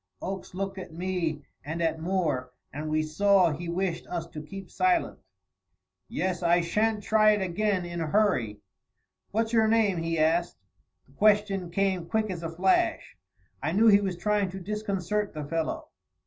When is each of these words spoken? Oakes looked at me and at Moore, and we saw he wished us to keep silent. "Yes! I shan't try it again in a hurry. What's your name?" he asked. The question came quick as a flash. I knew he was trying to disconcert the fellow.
Oakes 0.19 0.55
looked 0.55 0.79
at 0.79 0.91
me 0.91 1.43
and 1.63 1.79
at 1.79 1.99
Moore, 2.01 2.51
and 2.73 2.89
we 2.89 3.03
saw 3.03 3.51
he 3.51 3.69
wished 3.69 4.07
us 4.07 4.25
to 4.29 4.41
keep 4.41 4.71
silent. 4.71 5.19
"Yes! 6.07 6.41
I 6.41 6.61
shan't 6.61 7.03
try 7.03 7.33
it 7.33 7.41
again 7.43 7.85
in 7.85 8.01
a 8.01 8.07
hurry. 8.07 8.61
What's 9.29 9.53
your 9.53 9.67
name?" 9.67 9.97
he 9.99 10.17
asked. 10.17 10.57
The 11.05 11.13
question 11.13 11.69
came 11.69 12.07
quick 12.09 12.31
as 12.31 12.41
a 12.41 12.49
flash. 12.49 13.15
I 13.61 13.73
knew 13.73 13.89
he 13.89 14.01
was 14.01 14.17
trying 14.17 14.49
to 14.49 14.59
disconcert 14.59 15.35
the 15.35 15.45
fellow. 15.45 15.89